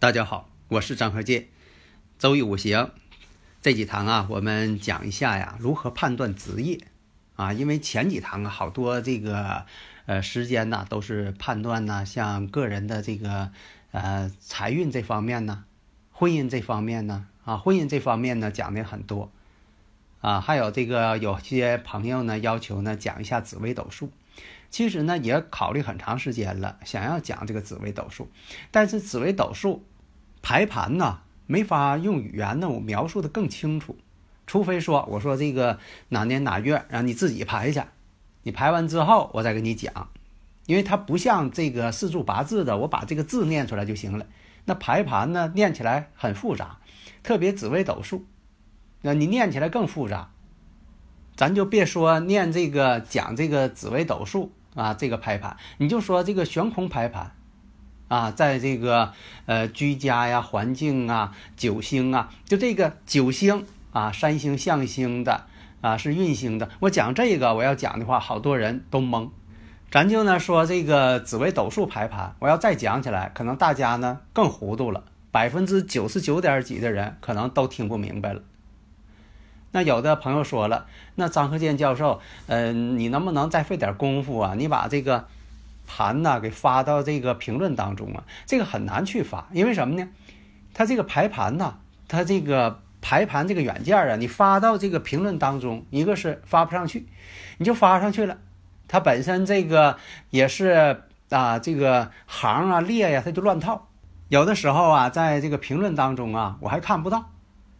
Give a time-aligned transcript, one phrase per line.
[0.00, 1.48] 大家好，我是张和建。
[2.18, 2.90] 周易五行
[3.60, 6.80] 这几堂啊，我们讲一下呀，如何判断职业
[7.36, 7.52] 啊？
[7.52, 9.66] 因为前几堂啊，好多这个。
[10.06, 13.50] 呃，时间呢都是判断呢，像个人的这个
[13.90, 15.64] 呃财运这方面呢，
[16.10, 19.30] 婚姻这方面呢，啊，婚姻这方面呢讲的很多，
[20.22, 24.10] 啊，还有这个有些朋友呢要求呢讲一下紫微斗数，
[24.70, 28.30] 其实呢也考虑很长时间了，想要讲这个紫微斗数，
[28.70, 29.84] 但是紫微斗数
[30.42, 33.96] 排盘呢没法用语言呢我描述的更清楚，
[34.46, 37.82] 除非说我说这个哪年哪月让你自己排去。
[38.42, 40.08] 你排完之后，我再给你讲，
[40.64, 44.26] 因为它不像这个四柱八字的，我把这个字念出来就行了。
[44.64, 46.78] 那排盘呢，念起来很复杂，
[47.22, 48.24] 特别紫微斗数，
[49.02, 50.30] 那你念起来更复杂。
[51.36, 57.32] 咱就别说念这个讲这个紫微斗数啊，这个排盘，你就说这个悬空排盘
[58.10, 59.14] 啊，在这个
[59.46, 65.46] 呃居家呀、环境啊、九星啊，就这个九星啊、三星象星的。
[65.82, 66.68] 啊，是运行的。
[66.80, 69.30] 我讲这个，我要讲的话，好多人都懵。
[69.90, 75.04] 咱就呢说这个紫微斗数排盘，我要再讲起来，可能大家呢更糊涂了。
[75.30, 78.42] 百分之九十九点几的人可能都听不明白了。
[79.72, 84.52] 那有的朋友说了，那张克健教授，嗯，你能不能再费点功夫啊？
[84.54, 85.28] 你把这个
[85.90, 88.22] 盘呢给发到这个评论当中啊？
[88.46, 90.08] 这个很难去发，因为什么呢？
[90.74, 92.82] 它这个排盘呢，它这个。
[93.02, 97.08] 排盘这个软件啊，你发到这个评论当中，一个是发不上去，
[97.56, 98.36] 你就发上去了，
[98.88, 99.96] 它本身这个
[100.28, 101.00] 也是
[101.30, 103.88] 啊，这个行啊列呀，它就乱套。
[104.28, 107.30] 有的时候啊，在这个评论当中啊，我还看不到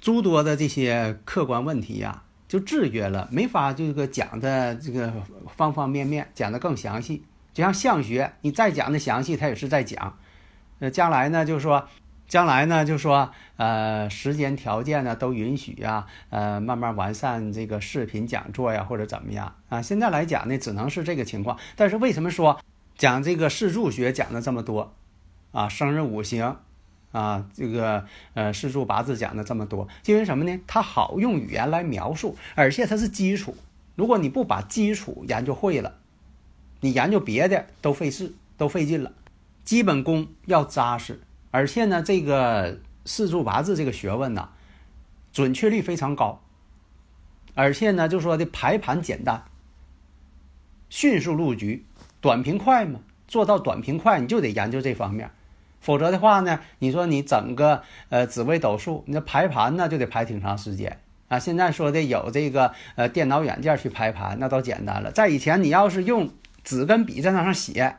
[0.00, 5.12] 诸多的这些客观问题呀，就制约了，没法这个讲的这个
[5.56, 7.24] 方方面面讲的更详细。
[7.52, 10.18] 就像相学，你再讲的详细，他也是在讲。
[10.78, 11.88] 呃，将来呢，就是说。
[12.28, 19.80] 将来呢，就说呃，时间条件呢都允许呀，呃，慢慢完善这个视频讲座呀，或者怎么样啊？
[19.80, 21.58] 现在来讲呢，只能是这个情况。
[21.74, 22.60] 但是为什么说
[22.98, 24.92] 讲这个四柱学讲的这么多
[25.52, 25.70] 啊？
[25.70, 26.58] 生日五行
[27.12, 28.04] 啊，这个
[28.34, 30.60] 呃四柱八字讲的这么多，因为什么呢？
[30.66, 33.56] 它好用语言来描述，而且它是基础。
[33.94, 35.94] 如果你不把基础研究会了，
[36.80, 39.12] 你研究别的都费事，都费劲了。
[39.64, 41.20] 基本功要扎实。
[41.50, 44.50] 而且呢，这个四柱八字这个学问呢，
[45.32, 46.40] 准确率非常高。
[47.54, 49.44] 而且呢，就说的排盘简单，
[50.88, 51.84] 迅速入局，
[52.20, 53.00] 短平快嘛。
[53.26, 55.30] 做到短平快，你就得研究这方面。
[55.80, 61.38] 否则的话呢，你说你整个呃紫微斗数，你这排盘呢就得排挺长时间啊。
[61.38, 65.12] 现在说的有这个呃电脑软件去排盘，那都简单了。
[65.12, 66.30] 在以前，你要是用
[66.64, 67.96] 纸跟笔在那上写。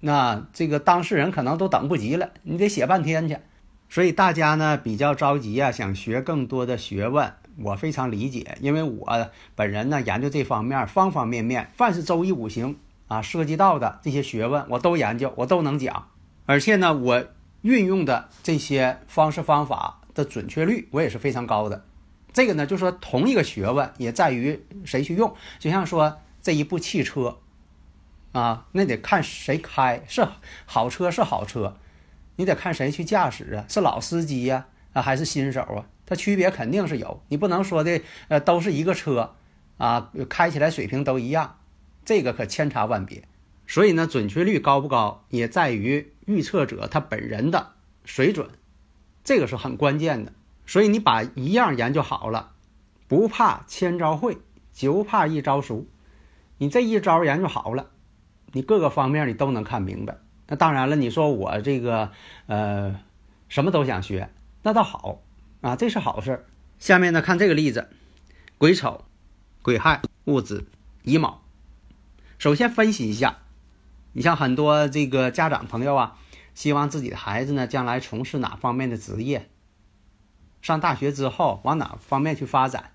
[0.00, 3.38] 那这个当事人可能都等不及了，你得写半天去，
[3.88, 12.76] 所以大家呢比较着急啊，想学更多的学问，我非常理解，因为我本人呢研究这方面方方面面，凡是周易五行
[13.08, 16.08] 啊涉及到的这些学问，我都研究，我都能讲，
[16.44, 17.24] 而且呢，我
[17.62, 21.86] 运用的这些方式方法的准确率我也是非常高的。
[22.34, 27.38] 这个呢，就说同一个学问也在于谁去用，就像说这一部汽车。
[28.36, 30.28] 啊，那得看谁开是
[30.66, 31.78] 好车是好车，
[32.36, 35.86] 你得看谁去驾驶啊，是老司机呀啊还是新手啊？
[36.04, 39.36] 它区别肯定是有，你不能说的呃都是一个车
[39.78, 41.60] 啊，开起来水平都一样，
[42.04, 43.22] 这个可千差万别。
[43.66, 47.72] 所以呢，准确率高不高也在于预测者他本人的
[48.04, 48.50] 水准，
[49.24, 50.34] 这个是很关键的。
[50.66, 52.52] 所以你把一样研究好了，
[53.08, 54.36] 不怕千招会，
[54.74, 55.86] 就怕一招熟。
[56.58, 57.92] 你这一招研究好了。
[58.56, 60.16] 你各个方面你都能看明白，
[60.46, 60.96] 那当然了。
[60.96, 62.10] 你说我这个
[62.46, 62.98] 呃
[63.50, 64.30] 什么都想学，
[64.62, 65.20] 那倒好
[65.60, 66.46] 啊，这是好事。
[66.78, 67.90] 下面呢看这个例子：
[68.56, 69.04] 癸丑、
[69.60, 70.66] 癸亥、戊子、
[71.02, 71.42] 乙卯。
[72.38, 73.40] 首先分析一下，
[74.14, 76.16] 你像很多这个家长朋友啊，
[76.54, 79.50] 希望自己的孩子呢将来从事哪方面的职业？
[80.62, 82.92] 上大学之后往哪方面去发展？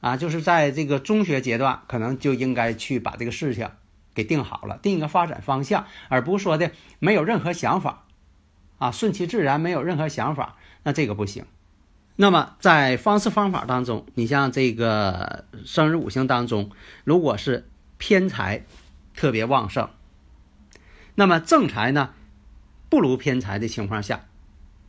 [0.00, 3.68] 啊，就是在这个中学阶段，可能就应该去把这个事情
[4.16, 8.06] 给定好了，定一个发展方向，而不是说的没有任何想法，
[8.78, 11.44] 啊，顺其自然，没有任何想法，那这个不行。
[12.16, 16.70] 那么在方式方法当中，你像这个生日五行当中，
[17.04, 17.68] 如果是
[17.98, 18.64] 偏财
[19.14, 19.90] 特别旺盛，
[21.14, 22.14] 那么正财呢
[22.88, 24.24] 不如偏财的情况下，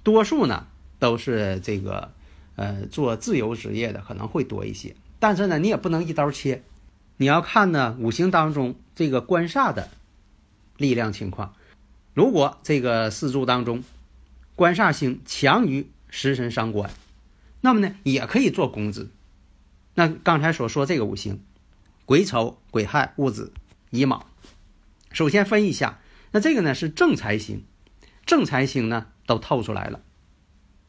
[0.03, 0.67] 多数呢
[0.99, 2.13] 都是这个
[2.55, 4.95] 呃做自由职业的可能会多一些。
[5.19, 6.63] 但是呢，你也不能一刀切，
[7.17, 9.89] 你要看呢五行当中这个官煞的
[10.77, 11.53] 力量情况。
[12.13, 13.83] 如果这个四柱当中
[14.55, 16.89] 官煞星强于食神伤官。
[17.59, 19.11] 那么呢，也可以做公子。
[19.95, 21.43] 那刚才所说这个五行，
[22.05, 23.51] 癸丑、癸亥、戊子、
[23.89, 24.27] 乙卯。
[25.11, 25.99] 首先分一下，
[26.31, 27.65] 那这个呢是正财星，
[28.27, 30.01] 正财星呢都透出来了。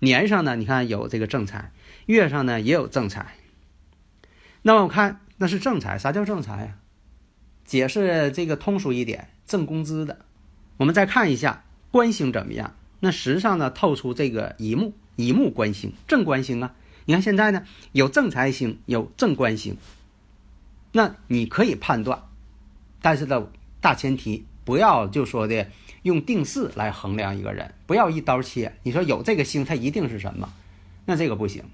[0.01, 1.73] 年上呢，你看有这个正财，
[2.05, 3.35] 月上呢也有正财。
[4.61, 6.77] 那么我看那是正财，啥叫正财呀？
[7.65, 10.19] 解释这个通俗一点，挣工资的。
[10.77, 12.75] 我们再看一下官星怎么样？
[13.01, 14.93] 那实际上呢透出这个乙木。
[15.17, 16.77] 乙木官星，正官星啊！
[17.05, 19.77] 你看现在呢，有正财星，有正官星。
[20.93, 22.23] 那你可以判断，
[23.03, 23.49] 但是呢，
[23.81, 25.67] 大前提不要就说的
[26.03, 28.77] 用定式来衡量一个人，不要一刀切。
[28.85, 30.53] 你说有这个星，它一定是什么？
[31.05, 31.65] 那这个不行。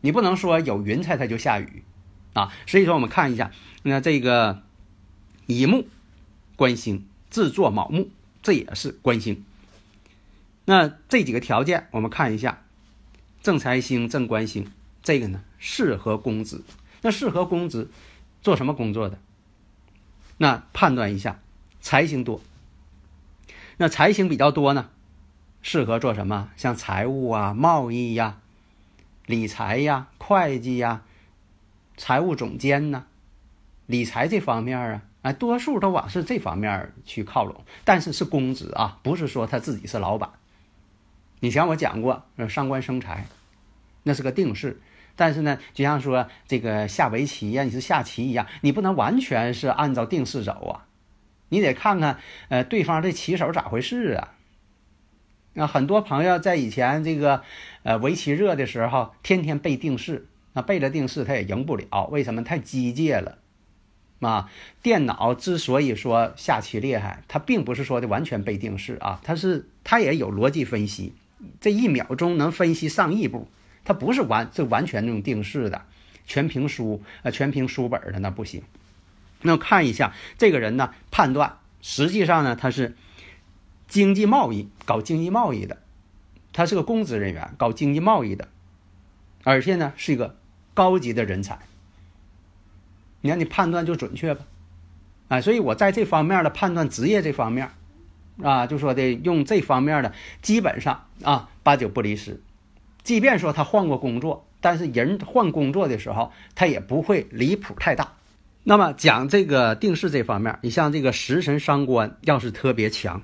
[0.00, 1.84] 你不能说有云彩它就下雨
[2.38, 2.52] 啊。
[2.66, 3.50] 所以说，我们看一下，
[3.82, 4.62] 那这个
[5.46, 5.86] 乙木
[6.56, 8.10] 官星制作卯木，
[8.42, 9.44] 这也是官星。
[10.64, 12.62] 那这几个条件，我们看一下。
[13.40, 14.70] 正财星、正官星，
[15.02, 16.64] 这个呢适合公子。
[17.02, 17.90] 那适合公子
[18.42, 19.18] 做什么工作的？
[20.36, 21.40] 那判断一下，
[21.80, 22.40] 财星多。
[23.76, 24.90] 那财星比较多呢，
[25.62, 26.50] 适合做什么？
[26.56, 28.40] 像财务啊、贸易呀、
[29.24, 31.02] 理财呀、会计呀、
[31.98, 33.04] 财务总监呢、
[33.84, 37.64] 理财这方面啊，哎，多数都往是这方面去靠拢。
[37.84, 40.30] 但是是公子啊，不是说他自己是老板。
[41.40, 43.26] 你像我讲过，上官生财，
[44.04, 44.80] 那是个定式。
[45.14, 50.86] 但是呢，就像说这个下围棋呀，你是下棋一样，你不能完全是按照定式走啊，
[51.48, 52.18] 你得看看
[52.48, 54.34] 呃对方这棋手咋回事啊。
[55.54, 57.42] 那很多朋友在以前这个
[57.82, 62.42] 呃围棋热的时候，天天背定式，那背了定式他也赢不了，为什么？
[62.42, 63.38] 太机械了。
[64.18, 64.50] 啊，
[64.82, 71.12] 电脑之所以说下棋厉害，它并不是说的完全背定式啊，它是它也有逻辑分析。
[71.60, 73.46] 这一秒钟能分析上亿步，
[73.84, 75.82] 它不是完这完全那种定式的，
[76.26, 78.64] 全凭书呃全凭书本的那不行。
[79.42, 82.96] 那看一下这个人呢，判断实际上呢他是
[83.86, 85.78] 经济贸易搞经济贸易的，
[86.52, 88.48] 他是个公职人员搞经济贸易的，
[89.44, 90.36] 而且呢是一个
[90.78, 91.58] 高级的人才。
[93.20, 94.44] 你看你判断就准确吧，
[95.26, 97.68] 啊，所以我在这方面的判断职业这方面。
[98.40, 102.40] 啊，就说的用这方面的，基本上啊八九不离十。
[103.02, 108.12] 即便说他换过工作，但是人换工作的时候，他也不会离谱太大。
[108.62, 113.22] 那么讲这个定式这方面，你像这个食神伤官要是特别强，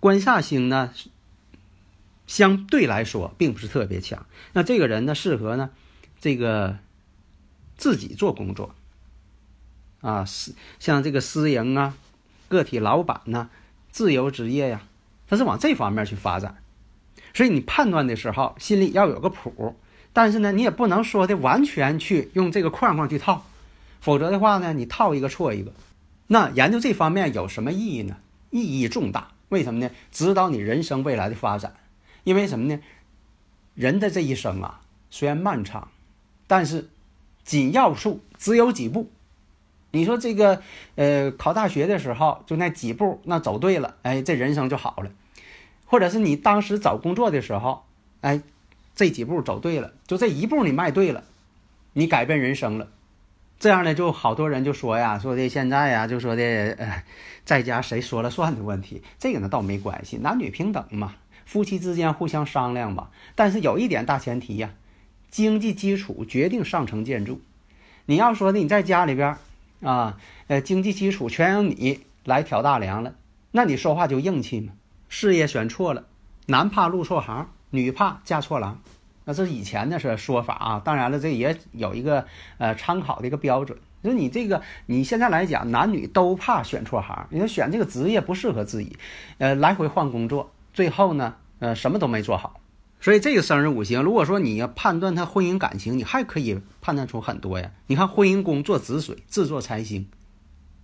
[0.00, 0.92] 官煞星呢
[2.26, 4.26] 相对来说并不是特别强。
[4.52, 5.70] 那这个人呢适合呢
[6.20, 6.78] 这个
[7.76, 8.74] 自己做工作
[10.00, 11.94] 啊，私像这个私营啊，
[12.48, 13.48] 个体老板呐。
[13.92, 14.82] 自由职业呀，
[15.26, 16.62] 他是往这方面去发展，
[17.34, 19.74] 所以你判断的时候心里要有个谱，
[20.12, 23.44] 但是呢，你也不能说的完全去用这个框框去套，
[24.00, 25.72] 否则的话呢，你套一个错一个。
[26.28, 28.16] 那研究这方面有什么意义呢？
[28.50, 29.90] 意义重大，为什么呢？
[30.12, 31.74] 指导你人生未来的发展。
[32.22, 32.80] 因为什么呢？
[33.74, 35.88] 人的这一生啊，虽然漫长，
[36.50, 36.88] 但是
[37.44, 39.08] 紧要素只有几步。
[39.92, 40.60] 你说这个，
[40.96, 45.10] 呃，考大学的时候就那几步，那走对了，哎，这人生就好了；
[45.86, 47.84] 或者是你当时找工作的时候，
[48.22, 48.42] 哎，
[48.96, 51.22] 这几步走对了，就这一步你迈对了，
[51.92, 52.88] 你改变人生了。
[53.60, 56.42] 这样呢，就好多人就说呀，说的现在呀，就说的，
[56.78, 57.04] 呃，
[57.44, 59.04] 在家谁说了算的问题。
[59.20, 61.14] 这个呢倒没关系，男女平等嘛，
[61.46, 63.12] 夫妻之间互相商量吧。
[63.36, 64.70] 但是有一点大前提呀，
[65.30, 67.40] 经济基础决定上层建筑。
[68.06, 69.36] 你要说的你在家里边。
[69.82, 70.18] 啊，
[70.48, 73.14] 呃，经济基础全由你来挑大梁了，
[73.50, 74.74] 那你说话就硬气嘛？
[75.08, 76.04] 事业选错了，
[76.48, 78.78] 男怕入错行，女怕嫁错郎，
[79.24, 80.82] 那这是以前的是说法啊。
[80.84, 82.26] 当然了，这也有一个
[82.58, 83.78] 呃参考的一个标准。
[84.04, 88.98] 就你这个你现在来讲，男女都怕选错行，你说选这个职业不适合自己，
[89.38, 92.59] 呃，来回换工作，最后呢，呃，什么都没做好，
[93.02, 97.72] 所以这个生日五行，如果说你要判断他婚姻感情，你还可以判断出很多呀。
[97.86, 100.06] 你看婚姻宫做子水，自作财星，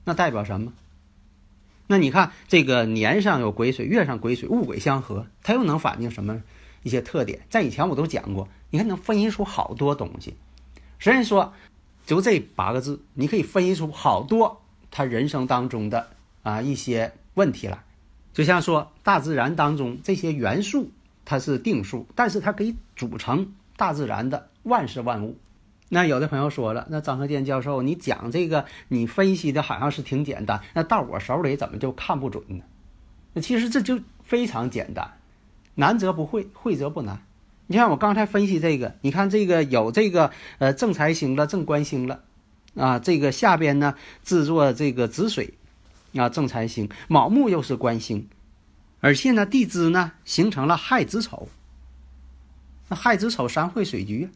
[0.04, 0.72] 那代表什么？
[1.88, 6.42] 那你看这个年上有癸水，月上癸水，戊癸相合，它又能反映什么
[6.82, 7.40] 一些特点？
[7.50, 10.34] 在以前我都讲过，你看能分析出好多东西。
[10.98, 11.52] 所以说，
[12.06, 16.08] 就这八个字，你可以分析出好多他人生当中的
[16.42, 17.84] 啊一些问题来。
[18.32, 20.90] 就像说大自然当中这些元素。
[21.26, 25.36] 它是定数，但是它可以组成大自然的万事万物。
[25.88, 32.64] 那有的朋友说了，那张和建教授，你讲这个，你分析的好像是挺简单，那到我手里怎么就看不准呢？
[33.34, 35.12] 那其实这就非常简单，
[35.74, 37.22] 难则不会，会则不难。
[37.68, 42.22] 你看我刚才分析这个，你看这个有这个呃正财星了，正官星了，
[42.74, 45.54] 啊，这个下边呢制作这个子水，
[46.16, 48.28] 啊正财星，卯木又是官星。
[49.00, 51.48] 而且呢，地支呢形成了亥子丑，
[52.88, 54.30] 那亥子丑三会水局，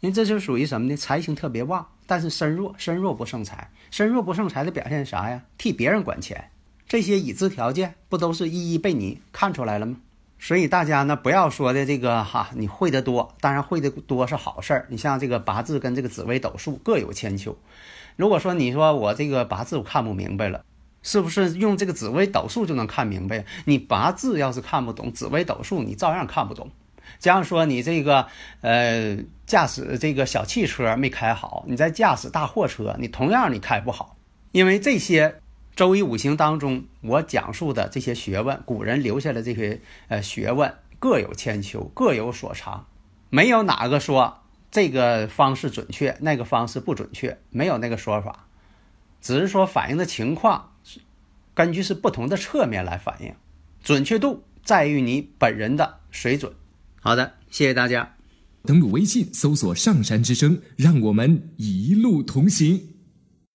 [0.00, 0.96] 因为这就属于什么呢？
[0.96, 5.42] 财星特别旺，但是身弱，身弱不胜财，身弱不胜财的表现是啥呀？
[5.56, 6.50] 替别人管钱，
[6.88, 9.96] 这些已知条件不都是一一被你看出来了吗？
[10.38, 14.86] 所以大家呢不要说的这个哈，你会的多，当然会的多是好事儿。
[14.90, 17.56] 你像这个八字跟这个紫微斗数各有千秋，
[18.16, 20.64] 如果说你说我这个八字我看不明白了。
[21.04, 23.44] 是不是用这个紫微斗数就能看明白？
[23.66, 26.70] 你八字要是看不懂，紫微斗数你照样看不懂。
[27.18, 28.26] 假如说你这个
[28.62, 34.16] 呃驾驶这个小汽车没开好，你在驾驶大货车，你同样你开不好。
[34.52, 35.40] 因为这些
[35.76, 42.86] 周易五行当中我讲述的这些学问，古人留下的这些呃学问各有千秋，各有所长，
[43.28, 44.38] 没有哪个说
[44.70, 48.46] 这个方式准确，那个方式不准确，没有那个说法，
[49.20, 50.70] 只是说反映的情况。
[51.54, 53.32] 根据是不同的侧面来反映，
[53.82, 56.52] 准确度在于你本人的水准。
[57.00, 58.16] 好的，谢谢大家。
[58.64, 62.93] 登录微信搜索“上山之声”，让我们一路同行。